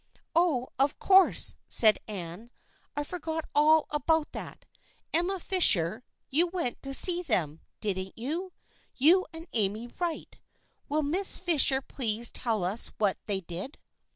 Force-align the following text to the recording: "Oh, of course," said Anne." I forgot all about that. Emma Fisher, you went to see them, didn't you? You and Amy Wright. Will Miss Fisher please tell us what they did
"Oh, 0.35 0.69
of 0.79 0.97
course," 0.97 1.53
said 1.69 1.99
Anne." 2.07 2.49
I 2.97 3.03
forgot 3.03 3.45
all 3.53 3.85
about 3.91 4.31
that. 4.31 4.65
Emma 5.13 5.39
Fisher, 5.39 6.03
you 6.31 6.47
went 6.47 6.81
to 6.81 6.91
see 6.91 7.21
them, 7.21 7.61
didn't 7.81 8.17
you? 8.17 8.51
You 8.95 9.27
and 9.31 9.45
Amy 9.53 9.85
Wright. 9.99 10.39
Will 10.89 11.03
Miss 11.03 11.37
Fisher 11.37 11.83
please 11.83 12.31
tell 12.31 12.63
us 12.63 12.87
what 12.97 13.19
they 13.27 13.41
did 13.41 13.77